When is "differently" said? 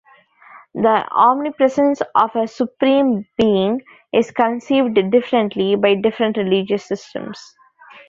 5.11-5.75